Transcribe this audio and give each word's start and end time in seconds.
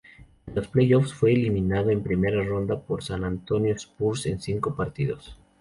En 0.55 0.63
playoffs, 0.65 1.13
fue 1.13 1.31
eliminado 1.31 1.91
en 1.91 2.01
primera 2.01 2.43
ronda 2.43 2.79
por 2.81 3.03
San 3.03 3.23
Antonio 3.23 3.75
Spurs 3.75 4.25
en 4.25 4.41
cinco 4.41 4.75
partidos. 4.75 5.37